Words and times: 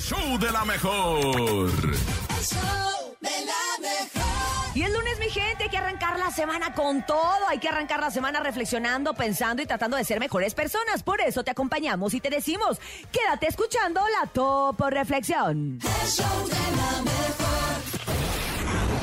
El 0.00 0.06
show 0.06 0.38
de 0.38 0.50
la 0.50 0.64
mejor. 0.64 1.26
El 1.28 2.42
show 2.42 3.16
de 3.20 3.30
la 3.44 3.78
mejor. 3.82 4.74
Y 4.74 4.82
el 4.82 4.94
lunes, 4.94 5.18
mi 5.20 5.28
gente, 5.28 5.64
hay 5.64 5.68
que 5.68 5.76
arrancar 5.76 6.18
la 6.18 6.30
semana 6.30 6.72
con 6.72 7.04
todo. 7.04 7.46
Hay 7.50 7.58
que 7.58 7.68
arrancar 7.68 8.00
la 8.00 8.10
semana 8.10 8.40
reflexionando, 8.40 9.12
pensando 9.12 9.60
y 9.60 9.66
tratando 9.66 9.98
de 9.98 10.04
ser 10.04 10.18
mejores 10.18 10.54
personas. 10.54 11.02
Por 11.02 11.20
eso 11.20 11.44
te 11.44 11.50
acompañamos 11.50 12.14
y 12.14 12.20
te 12.20 12.30
decimos, 12.30 12.80
quédate 13.12 13.48
escuchando 13.48 14.00
la 14.18 14.26
Topo 14.26 14.88
Reflexión. 14.88 15.78
El 15.82 16.08
show 16.08 16.48
de 16.48 16.54
la 16.54 17.02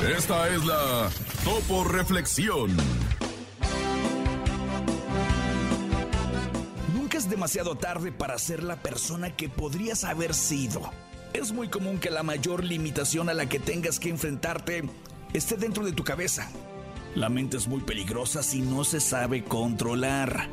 mejor. 0.00 0.16
Esta 0.18 0.48
es 0.48 0.64
la 0.64 1.08
Topo 1.44 1.84
Reflexión. 1.84 2.76
Demasiado 7.28 7.76
tarde 7.76 8.12
para 8.12 8.38
ser 8.38 8.62
la 8.62 8.76
persona 8.76 9.34
que 9.34 9.48
podrías 9.48 10.04
haber 10.04 10.34
sido. 10.34 10.90
Es 11.32 11.52
muy 11.52 11.68
común 11.68 11.98
que 11.98 12.10
la 12.10 12.22
mayor 12.22 12.64
limitación 12.64 13.28
a 13.28 13.34
la 13.34 13.48
que 13.48 13.58
tengas 13.58 13.98
que 13.98 14.08
enfrentarte 14.08 14.84
esté 15.32 15.56
dentro 15.56 15.84
de 15.84 15.92
tu 15.92 16.04
cabeza. 16.04 16.50
La 17.14 17.28
mente 17.28 17.56
es 17.56 17.68
muy 17.68 17.80
peligrosa 17.80 18.42
si 18.42 18.60
no 18.60 18.84
se 18.84 19.00
sabe 19.00 19.44
controlar. 19.44 20.48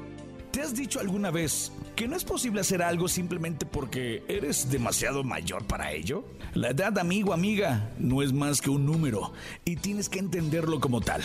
¿Te 0.51 0.61
has 0.61 0.73
dicho 0.73 0.99
alguna 0.99 1.31
vez 1.31 1.71
que 1.95 2.07
no 2.07 2.15
es 2.15 2.23
posible 2.23 2.61
hacer 2.61 2.81
algo 2.81 3.07
simplemente 3.07 3.65
porque 3.65 4.23
eres 4.27 4.69
demasiado 4.69 5.23
mayor 5.23 5.65
para 5.65 5.91
ello? 5.91 6.25
La 6.53 6.69
edad, 6.69 6.97
amigo, 6.97 7.33
amiga, 7.33 7.91
no 7.99 8.21
es 8.21 8.31
más 8.31 8.61
que 8.61 8.69
un 8.69 8.85
número 8.85 9.33
y 9.65 9.75
tienes 9.75 10.07
que 10.07 10.19
entenderlo 10.19 10.79
como 10.79 11.01
tal. 11.01 11.23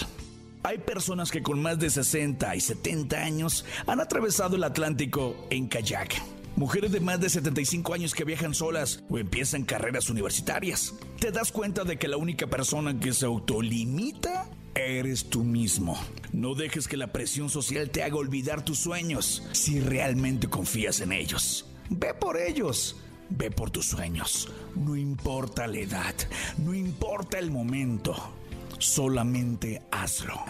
Hay 0.63 0.79
personas 0.79 1.31
que 1.31 1.43
con 1.43 1.63
más 1.63 1.79
de 1.79 1.89
60 1.89 2.55
y 2.55 2.61
70 2.61 3.17
años 3.17 3.65
han 3.87 4.01
atravesado 4.01 4.57
el 4.57 4.65
Atlántico 4.65 5.47
en 5.51 5.69
kayak. 5.69 6.23
Mujeres 6.57 6.93
de 6.93 7.01
más 7.01 7.21
de 7.21 7.31
75 7.31 7.95
años 7.95 8.15
que 8.15 8.25
viajan 8.25 8.55
solas 8.55 9.03
o 9.09 9.19
empiezan 9.19 9.65
carreras 9.65 10.11
universitarias. 10.11 10.95
Te 11.19 11.31
das 11.31 11.53
cuenta 11.53 11.85
de 11.85 11.99
que 11.99 12.09
la 12.09 12.19
única 12.19 12.47
persona 12.49 12.99
que 12.99 13.13
se 13.13 13.25
autolimita 13.25 14.51
eres 14.75 15.31
tú 15.31 15.45
mismo. 15.45 15.99
No 16.33 16.55
dejes 16.55 16.89
que 16.89 16.99
la 16.99 17.13
presión 17.13 17.49
social 17.49 17.91
te 17.91 18.03
haga 18.03 18.17
olvidar 18.17 18.63
tus 18.63 18.79
sueños 18.79 19.43
si 19.53 19.81
realmente 19.81 20.49
confías 20.49 21.01
en 21.01 21.13
ellos. 21.13 21.67
Ve 21.89 22.13
por 22.13 22.37
ellos. 22.37 22.97
Ve 23.31 23.51
por 23.51 23.71
tus 23.71 23.87
sueños. 23.87 24.49
No 24.75 24.97
importa 24.97 25.67
la 25.69 25.79
edad, 25.79 26.15
no 26.59 26.75
importa 26.75 27.39
el 27.39 27.51
momento. 27.51 28.17
Solamente 28.81 29.83
hazlo. 29.93 30.43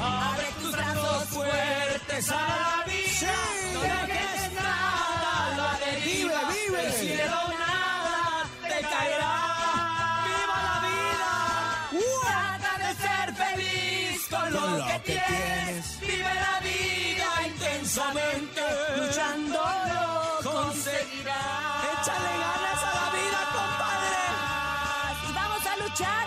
Abre 0.00 0.46
tus 0.62 0.72
brazos 0.72 1.24
fuertes 1.28 2.30
a 2.30 2.34
la 2.34 2.84
vida. 2.86 3.34
No 3.74 3.80
dejes 3.82 4.52
nada, 4.54 5.56
la 5.58 5.78
deriva. 5.84 6.40
Vive, 6.48 6.70
vive. 6.70 6.82
Del 6.82 6.92
cielo 6.94 7.36
nada 7.58 8.48
te 8.62 8.80
caerá. 8.80 9.34
¡Viva 10.24 10.58
la 10.68 10.76
vida! 10.88 11.32
Trata 12.22 12.72
de 12.78 12.90
ser 12.94 13.28
feliz 13.34 14.26
con 14.30 14.52
lo, 14.54 14.60
Con 14.60 14.78
lo 14.78 14.86
que, 14.86 14.92
que 15.02 15.20
tienes. 15.26 16.00
Vive 16.00 16.34
la 16.34 16.60
vida 16.60 17.28
intensamente. 17.46 18.62
Luchando 18.96 19.60
lo 19.92 20.50
conseguirás. 20.50 21.84
Échale 21.92 22.32
ganas 22.40 22.80
a 22.82 22.90
la 22.98 23.06
vida, 23.16 23.40
Y 25.28 25.32
vamos 25.34 25.62
a 25.66 25.76
luchar, 25.76 26.25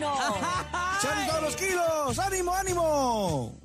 ¿cómo 0.00 0.26
de 0.26 0.34
que 0.34 0.40
no? 0.40 1.00
¡Sean 1.00 1.26
todos 1.28 1.42
los 1.42 1.56
kilos! 1.56 2.18
¡Ánimo, 2.18 2.54
ánimo! 2.54 3.63